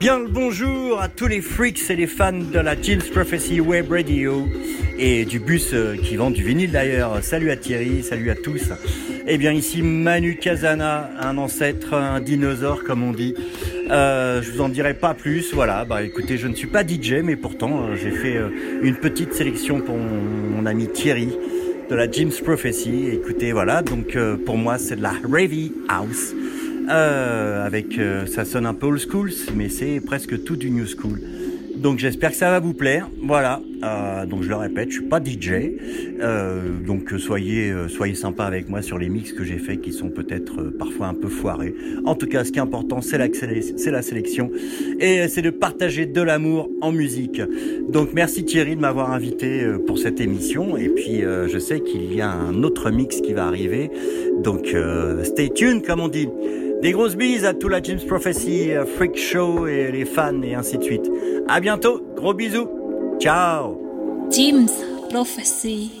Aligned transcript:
Bien 0.00 0.18
le 0.18 0.28
bonjour 0.28 1.00
à 1.00 1.08
tous 1.08 1.26
les 1.26 1.42
freaks 1.42 1.90
et 1.90 1.96
les 1.96 2.06
fans 2.06 2.32
de 2.32 2.58
la 2.58 2.80
Jill's 2.80 3.10
Prophecy 3.10 3.60
Web 3.60 3.90
Radio 3.90 4.48
et 4.98 5.24
du 5.24 5.40
bus 5.40 5.74
euh, 5.74 5.96
qui 5.96 6.16
vend 6.16 6.30
du 6.30 6.42
vinyle 6.42 6.72
d'ailleurs. 6.72 7.22
Salut 7.22 7.50
à 7.50 7.56
Thierry, 7.56 8.02
salut 8.02 8.30
à 8.30 8.34
tous. 8.34 8.70
Eh 9.32 9.38
bien 9.38 9.52
ici 9.52 9.80
Manu 9.80 10.34
Kazana, 10.34 11.08
un 11.20 11.38
ancêtre, 11.38 11.94
un 11.94 12.20
dinosaure 12.20 12.82
comme 12.82 13.04
on 13.04 13.12
dit. 13.12 13.36
Euh, 13.88 14.42
je 14.42 14.50
vous 14.50 14.60
en 14.60 14.68
dirai 14.68 14.92
pas 14.92 15.14
plus. 15.14 15.54
Voilà, 15.54 15.84
bah 15.84 16.02
écoutez, 16.02 16.36
je 16.36 16.48
ne 16.48 16.54
suis 16.56 16.66
pas 16.66 16.82
DJ, 16.84 17.22
mais 17.22 17.36
pourtant 17.36 17.84
euh, 17.84 17.94
j'ai 17.94 18.10
fait 18.10 18.36
euh, 18.36 18.48
une 18.82 18.96
petite 18.96 19.32
sélection 19.32 19.82
pour 19.82 19.96
mon, 19.96 20.66
ami 20.66 20.88
Thierry 20.88 21.28
de 21.88 21.94
la 21.94 22.10
Jim's 22.10 22.40
Prophecy. 22.40 23.06
Écoutez, 23.12 23.52
voilà, 23.52 23.82
donc 23.82 24.18
pour 24.44 24.56
moi 24.56 24.78
c'est 24.78 24.96
de 24.96 25.02
la 25.02 25.12
Ravy 25.22 25.74
House. 25.88 26.34
avec, 26.88 28.00
ça 28.26 28.44
sonne 28.44 28.66
un 28.66 28.74
peu 28.74 28.86
old 28.86 29.00
school, 29.00 29.30
mais 29.54 29.68
c'est 29.68 30.00
presque 30.00 30.42
tout 30.42 30.56
du 30.56 30.72
new 30.72 30.86
school. 30.86 31.20
Donc 31.80 31.98
j'espère 31.98 32.30
que 32.30 32.36
ça 32.36 32.50
va 32.50 32.60
vous 32.60 32.74
plaire. 32.74 33.08
Voilà. 33.22 33.62
Euh, 33.82 34.26
donc 34.26 34.42
je 34.42 34.48
le 34.50 34.56
répète, 34.56 34.90
je 34.90 34.96
suis 34.96 35.08
pas 35.08 35.18
DJ. 35.18 35.52
Euh, 36.20 36.78
donc 36.86 37.10
soyez 37.18 37.70
euh, 37.70 37.88
soyez 37.88 38.14
sympa 38.14 38.44
avec 38.44 38.68
moi 38.68 38.82
sur 38.82 38.98
les 38.98 39.08
mix 39.08 39.32
que 39.32 39.42
j'ai 39.42 39.56
fait 39.56 39.78
qui 39.78 39.92
sont 39.92 40.10
peut-être 40.10 40.60
euh, 40.60 40.76
parfois 40.78 41.06
un 41.06 41.14
peu 41.14 41.28
foirés. 41.28 41.74
En 42.04 42.14
tout 42.14 42.26
cas, 42.26 42.44
ce 42.44 42.52
qui 42.52 42.58
est 42.58 42.62
important, 42.62 43.00
c'est 43.00 43.16
la, 43.16 44.02
sélection 44.02 44.50
et 44.98 45.26
c'est 45.28 45.40
de 45.40 45.50
partager 45.50 46.04
de 46.04 46.20
l'amour 46.20 46.68
en 46.82 46.92
musique. 46.92 47.40
Donc 47.88 48.10
merci 48.12 48.44
Thierry 48.44 48.76
de 48.76 48.80
m'avoir 48.82 49.10
invité 49.12 49.64
pour 49.86 49.98
cette 49.98 50.20
émission 50.20 50.76
et 50.76 50.88
puis 50.88 51.20
je 51.22 51.58
sais 51.58 51.80
qu'il 51.80 52.14
y 52.14 52.20
a 52.20 52.30
un 52.30 52.62
autre 52.62 52.90
mix 52.90 53.20
qui 53.20 53.32
va 53.32 53.46
arriver. 53.46 53.90
Donc 54.42 54.74
stay 55.24 55.50
tuned 55.50 55.86
comme 55.86 56.00
on 56.00 56.08
dit. 56.08 56.28
Des 56.82 56.92
grosses 56.92 57.16
bises 57.16 57.44
à 57.44 57.52
tout 57.52 57.68
la 57.68 57.82
James 57.82 58.00
Prophecy, 58.06 58.70
Freak 58.96 59.16
Show 59.16 59.66
et 59.66 59.92
les 59.92 60.06
fans 60.06 60.40
et 60.42 60.54
ainsi 60.54 60.78
de 60.78 60.82
suite. 60.82 61.10
À 61.46 61.60
bientôt, 61.60 62.00
gros 62.16 62.32
bisous. 62.32 62.68
Ciao. 63.20 63.76
James 64.30 64.68
Prophecy. 65.10 65.99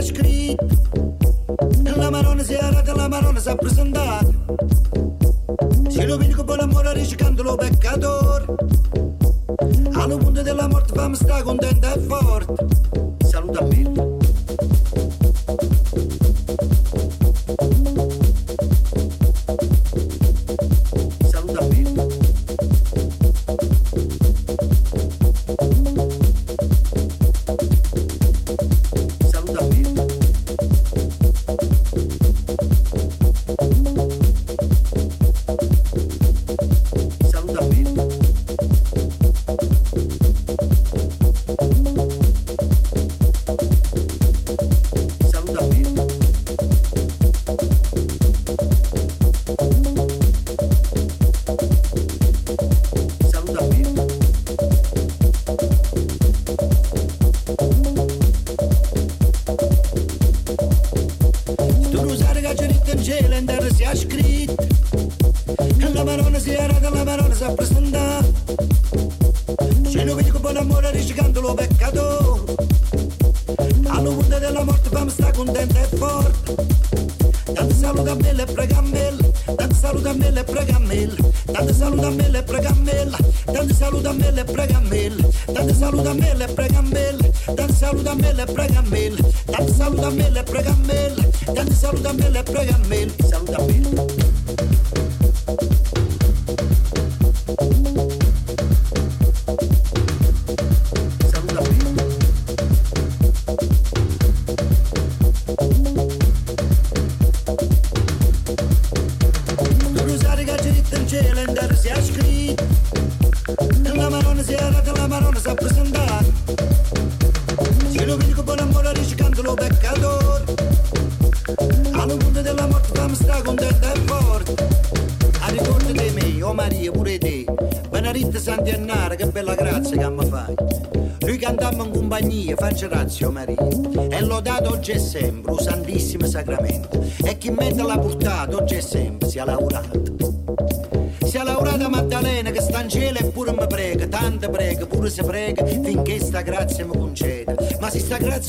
está 0.00 0.12
escrito. 0.12 0.66
Calamarões 1.84 2.48
e 2.50 2.54
era 2.54 2.82
calamarões, 2.82 3.46
a 3.46 3.56
prisão 3.56 3.90
da 3.90 3.99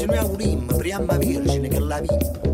grazia 0.02 0.06
noi 0.06 0.18
auguriamo, 0.18 0.66
prima 0.78 1.18
Vergine 1.18 1.68
che 1.68 1.80
la 1.80 2.00
vita. 2.00 2.52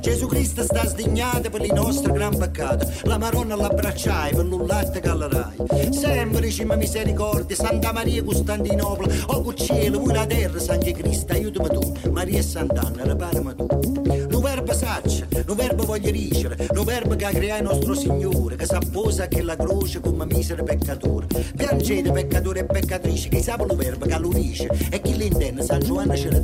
Gesù 0.00 0.26
Cristo 0.26 0.62
sta 0.62 0.86
sdignato 0.86 1.48
per 1.48 1.64
i 1.64 1.72
nostri 1.72 2.12
gran 2.12 2.36
peccati, 2.36 2.86
la 3.04 3.18
Maronna 3.18 3.56
l'abbracciai 3.56 4.34
per 4.34 4.44
l'ullatte 4.44 5.00
che 5.00 5.08
allerai. 5.08 5.56
Sempre 5.90 6.50
cima 6.50 6.74
misericordia, 6.74 7.56
Santa 7.56 7.92
Maria 7.92 8.22
Costantinopla, 8.22 9.06
o 9.26 9.34
oh, 9.36 9.54
cielo, 9.54 10.00
vuoi 10.00 10.14
la 10.14 10.26
terra, 10.26 10.58
Sangue 10.58 10.92
Cristo, 10.92 11.32
aiutami 11.32 11.68
tu, 11.68 12.10
Maria 12.10 12.38
e 12.38 12.42
Sant'Anna, 12.42 13.04
reparami 13.04 13.54
tu. 13.54 13.92
Lo 14.28 14.40
verbo 14.40 14.72
saccia, 14.72 15.26
lo 15.44 15.54
verbo 15.54 15.84
voglio 15.84 16.10
dicere, 16.10 16.66
lo 16.72 16.84
verbo 16.84 17.14
che 17.14 17.28
creato 17.32 17.62
il 17.62 17.68
nostro 17.68 17.94
Signore, 17.94 18.56
che 18.56 18.66
s'apposa 18.66 19.28
che 19.28 19.42
la 19.42 19.56
croce 19.56 20.00
come 20.00 20.26
misero 20.26 20.64
peccatore. 20.64 21.26
Piangete 21.56 22.10
peccatori 22.10 22.58
e 22.58 22.64
peccatrici, 22.64 23.28
che 23.28 23.40
sa 23.40 23.56
lo 23.56 23.74
verbo 23.76 24.06
che 24.06 24.18
lo 24.18 24.28
dice, 24.28 24.68
e 24.90 25.00
chi 25.00 25.16
l'intende, 25.16 25.62
San 25.62 25.80
Giovanni 25.80 26.16
ce 26.16 26.28
tiene 26.28 26.41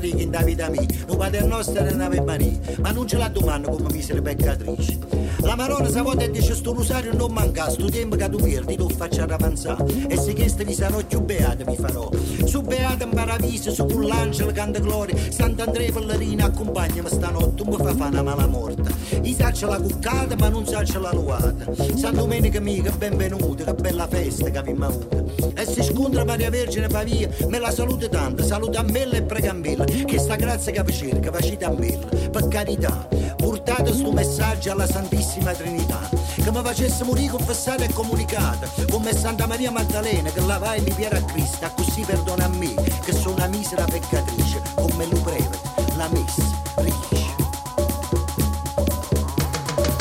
stringhi 0.00 0.22
in 0.22 0.30
da 0.30 0.38
a 0.38 0.70
me, 0.70 0.86
non 1.06 1.16
padre 1.18 1.44
nostro 1.46 1.78
era 1.78 1.94
una 1.94 2.08
bebbanì, 2.08 2.58
ma 2.80 2.90
non 2.90 3.06
ce 3.06 3.18
la 3.18 3.28
domanda 3.28 3.68
come 3.70 3.92
misera 3.92 4.22
peccatrice. 4.22 5.09
La 5.50 5.56
Marona 5.56 5.90
se 5.90 6.00
vuole 6.00 6.26
e 6.26 6.30
dice 6.30 6.54
sto 6.54 6.72
rosario 6.72 7.12
non 7.12 7.32
manca, 7.32 7.68
sto 7.70 7.90
tempo 7.90 8.14
che 8.14 8.28
tu 8.28 8.36
perdi 8.36 8.76
lo 8.76 8.88
faccio 8.88 9.22
avanzare, 9.22 9.84
e 10.06 10.16
se 10.16 10.32
questo 10.32 10.62
vi 10.62 10.72
sarò 10.72 11.04
più 11.04 11.20
beato 11.22 11.64
vi 11.64 11.74
farò. 11.74 12.08
Su 12.44 12.60
beato 12.60 13.02
in 13.02 13.10
paradiso, 13.10 13.72
su 13.72 13.84
con 13.84 14.06
l'angelo 14.06 14.52
canta 14.52 14.78
gloria, 14.78 15.16
Sant'Andrea 15.28 15.90
Pellerina 15.90 16.44
accompagnami 16.44 17.08
stanotte, 17.08 17.64
mi 17.64 17.76
fa 17.76 18.06
una 18.06 18.22
mala 18.22 18.46
morta. 18.46 18.92
I 19.22 19.34
saccia 19.34 19.66
la 19.66 19.80
cuccata 19.80 20.36
ma 20.36 20.48
non 20.50 20.64
saccia 20.66 21.00
la 21.00 21.10
nuata. 21.10 21.74
San 21.96 22.14
Domenica 22.14 22.60
mia, 22.60 22.82
che 22.82 22.92
benvenuta, 22.92 23.64
che 23.64 23.74
bella 23.74 24.06
festa 24.06 24.50
che 24.50 24.58
abbiamo 24.58 24.86
avuto. 24.86 25.32
E 25.56 25.66
si 25.66 25.82
scontra 25.82 26.24
Maria 26.24 26.50
Vergine 26.50 26.86
Pavia, 26.86 27.28
me 27.48 27.58
la 27.58 27.72
salute 27.72 28.08
tanto, 28.08 28.44
saluta 28.44 28.78
a 28.78 28.82
me 28.84 29.02
e 29.10 29.22
prega 29.22 29.48
Gambella, 29.48 29.82
che 29.82 30.16
sta 30.16 30.36
grazia 30.36 30.70
che 30.70 30.82
vi 30.84 30.92
cerca, 30.92 31.32
facite 31.32 31.64
a 31.64 31.70
me, 31.70 31.98
per 32.30 32.46
carità, 32.46 33.08
portate 33.36 33.92
sto 33.92 34.12
messaggio 34.12 34.70
alla 34.70 34.86
Santissima 34.86 35.39
Trinità, 35.52 36.08
che 36.34 36.50
mi 36.50 36.60
facesse 36.62 37.02
morire 37.04 37.30
confessata 37.30 37.84
e 37.84 37.92
comunicata, 37.92 38.68
come 38.88 39.16
Santa 39.16 39.46
Maria 39.46 39.70
Maddalena, 39.70 40.30
che 40.30 40.40
la 40.40 40.58
va 40.58 40.74
e 40.74 40.80
mi 40.80 40.92
piera 40.92 41.16
a 41.16 41.22
Cristo, 41.22 41.68
così 41.74 42.02
perdona 42.02 42.44
a 42.44 42.48
me, 42.48 42.74
che 42.74 43.12
sono 43.12 43.34
una 43.34 43.46
misera 43.46 43.84
peccatrice, 43.84 44.62
come 44.74 45.06
lo 45.06 45.18
breve, 45.18 45.58
la 45.96 46.08
messa, 46.08 46.42
riesce. 46.76 47.34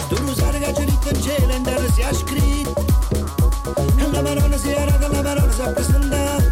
Tu 0.08 0.34
sai 0.36 0.60
che 0.60 0.72
c'è 0.72 0.84
in 0.84 1.22
cielo, 1.22 1.62
terra 1.62 1.92
si 1.92 2.02
è 2.02 2.14
scritto, 2.14 2.86
e 3.98 4.12
la 4.12 4.22
parola 4.22 4.58
si 4.58 4.72
era, 4.72 4.98
la 5.00 5.22
parola 5.22 5.52
si 5.52 5.62
è 5.62 5.74
presentata, 5.74 6.44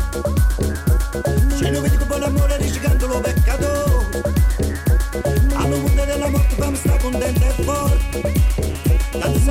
se 1.57 1.71
lo 1.71 1.81
vedi 1.81 1.97
con 1.97 2.19
l'amore 2.19 2.57
riscando 2.57 3.07
lo 3.07 3.19
peccato 3.19 3.36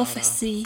Prophecy. 0.04 0.66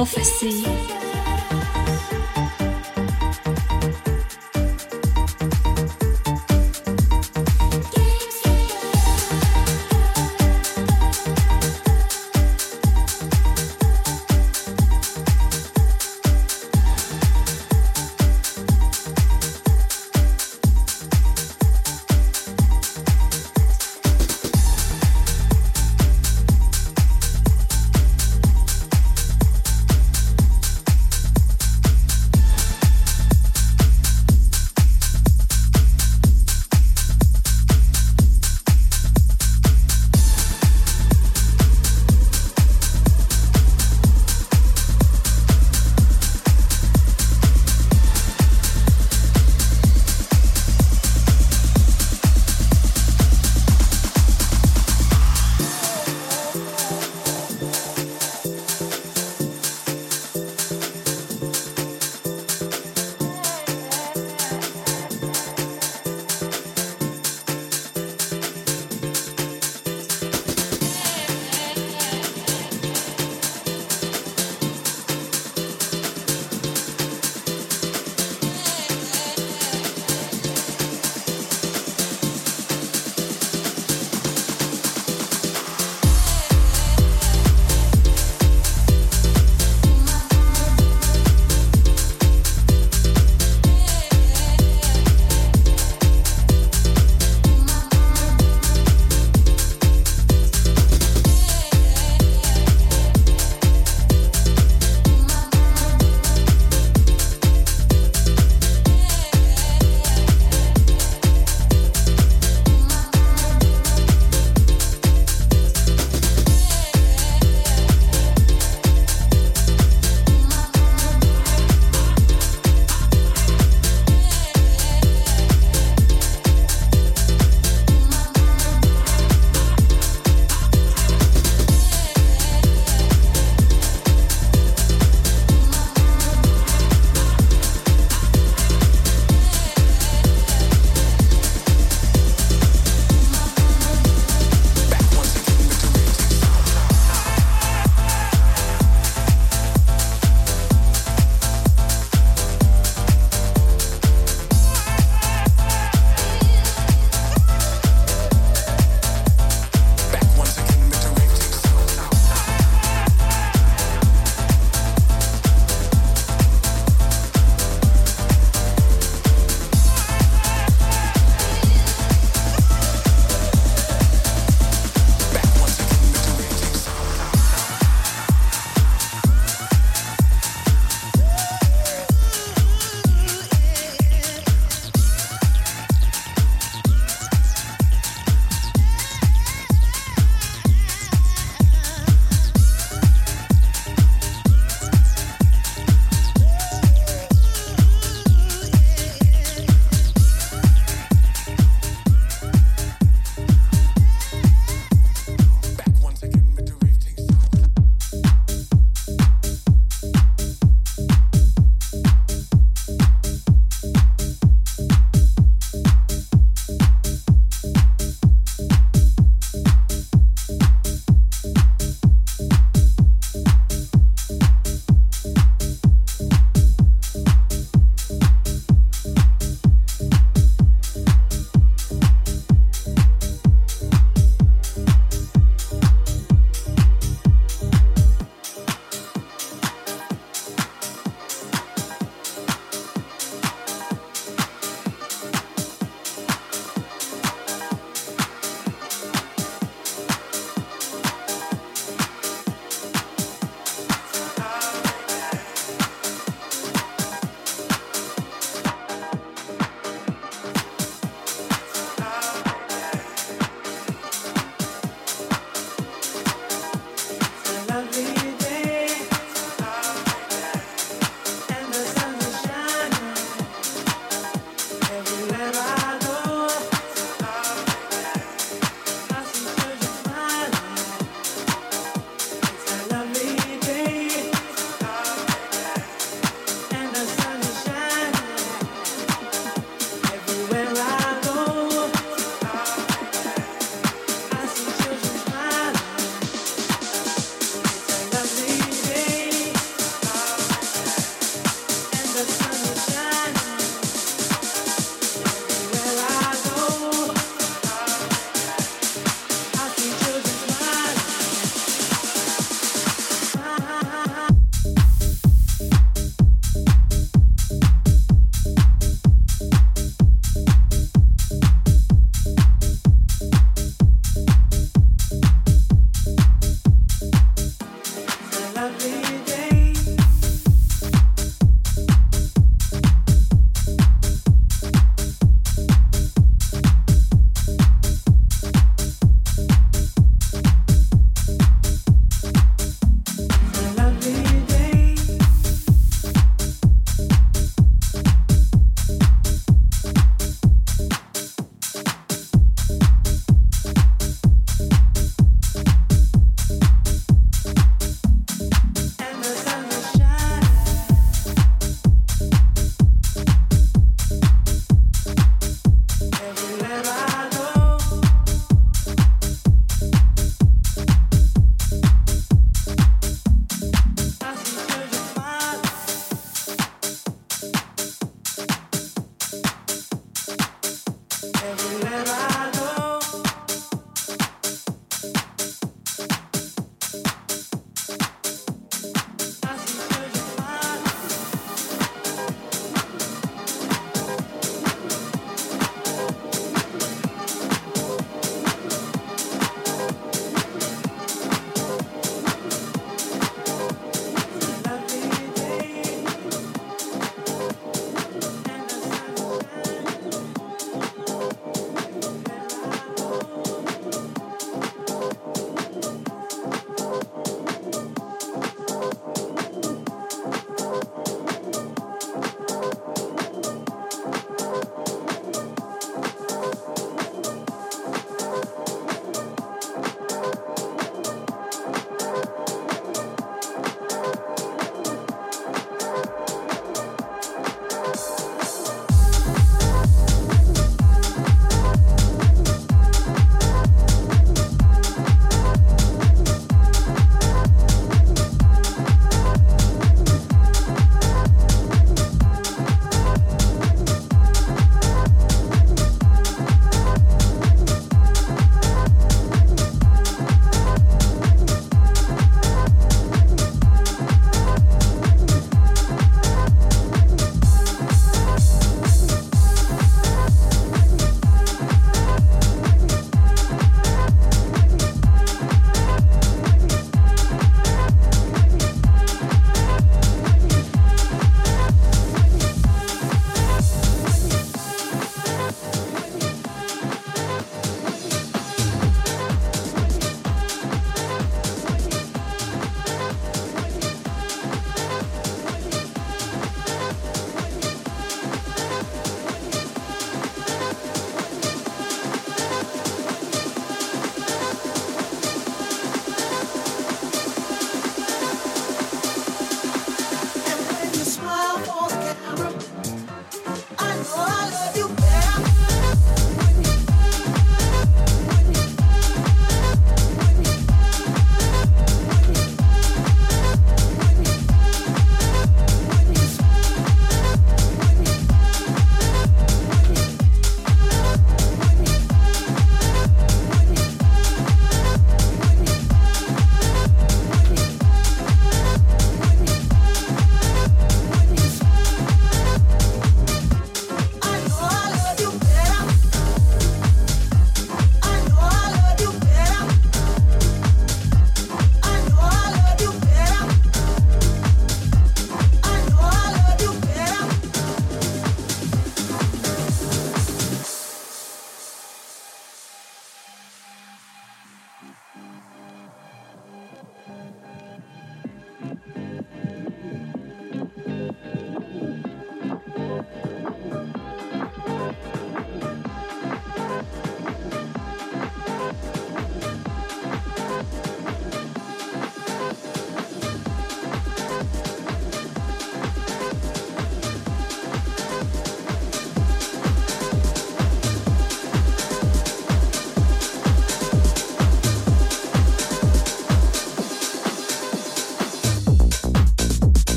Prophecy. 0.00 0.89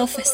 profes. 0.00 0.29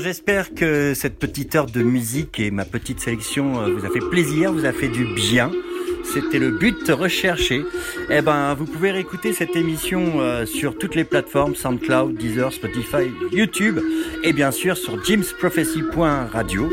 J'espère 0.00 0.54
que 0.54 0.94
cette 0.94 1.18
petite 1.18 1.54
heure 1.54 1.66
de 1.66 1.82
musique 1.82 2.40
et 2.40 2.50
ma 2.50 2.64
petite 2.64 3.00
sélection 3.00 3.60
euh, 3.60 3.72
vous 3.74 3.84
a 3.84 3.90
fait 3.90 4.00
plaisir, 4.00 4.52
vous 4.52 4.64
a 4.64 4.72
fait 4.72 4.88
du 4.88 5.04
bien. 5.14 5.50
C'était 6.12 6.38
le 6.38 6.50
but 6.50 6.88
recherché. 6.88 7.62
Eh 8.08 8.20
ben, 8.20 8.54
vous 8.54 8.64
pouvez 8.64 8.90
réécouter 8.90 9.32
cette 9.32 9.54
émission 9.54 10.20
euh, 10.20 10.44
sur 10.44 10.76
toutes 10.76 10.94
les 10.94 11.04
plateformes 11.04 11.54
SoundCloud, 11.54 12.16
Deezer, 12.16 12.52
Spotify, 12.52 13.12
YouTube 13.32 13.78
et 14.24 14.32
bien 14.32 14.50
sûr 14.50 14.76
sur 14.76 15.02
jimsprophecy.radio. 15.04 16.70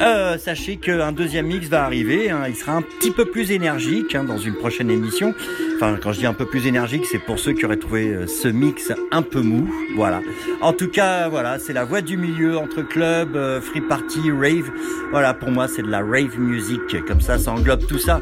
Euh, 0.00 0.38
sachez 0.38 0.76
qu'un 0.76 1.12
deuxième 1.12 1.46
mix 1.46 1.66
va 1.68 1.84
arriver. 1.84 2.30
Hein. 2.30 2.44
il 2.48 2.54
sera 2.54 2.72
un 2.72 2.82
petit 2.82 3.10
peu 3.10 3.24
plus 3.24 3.50
énergique 3.50 4.14
hein, 4.14 4.24
dans 4.24 4.38
une 4.38 4.54
prochaine 4.54 4.90
émission. 4.90 5.34
Enfin, 5.82 5.96
quand 5.96 6.12
je 6.12 6.18
dis 6.18 6.26
un 6.26 6.34
peu 6.34 6.44
plus 6.44 6.66
énergique, 6.66 7.06
c'est 7.06 7.18
pour 7.18 7.38
ceux 7.38 7.54
qui 7.54 7.64
auraient 7.64 7.78
trouvé 7.78 8.08
euh, 8.08 8.26
ce 8.26 8.48
mix 8.48 8.92
un 9.10 9.22
peu 9.22 9.40
mou. 9.40 9.66
Voilà. 9.96 10.20
En 10.60 10.74
tout 10.74 10.88
cas, 10.88 11.30
voilà, 11.30 11.58
c'est 11.58 11.72
la 11.72 11.86
voie 11.86 12.02
du 12.02 12.18
milieu 12.18 12.58
entre 12.58 12.82
club, 12.82 13.34
euh, 13.34 13.62
free 13.62 13.80
party, 13.80 14.30
rave. 14.30 14.70
Voilà, 15.10 15.32
pour 15.32 15.50
moi, 15.50 15.68
c'est 15.68 15.80
de 15.80 15.88
la 15.88 16.00
rave 16.00 16.38
music. 16.38 17.02
Comme 17.06 17.22
ça, 17.22 17.38
ça 17.38 17.52
englobe 17.52 17.86
tout 17.86 17.96
ça. 17.96 18.20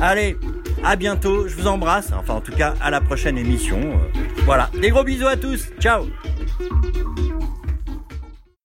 Allez, 0.00 0.38
à 0.84 0.94
bientôt. 0.94 1.48
Je 1.48 1.56
vous 1.56 1.66
embrasse. 1.66 2.12
Enfin, 2.16 2.34
en 2.34 2.40
tout 2.40 2.52
cas, 2.52 2.74
à 2.80 2.88
la 2.88 3.00
prochaine 3.00 3.36
émission. 3.36 3.80
Euh, 3.80 4.20
voilà. 4.44 4.70
Des 4.80 4.90
gros 4.90 5.02
bisous 5.02 5.26
à 5.26 5.36
tous. 5.36 5.70
Ciao. 5.80 6.06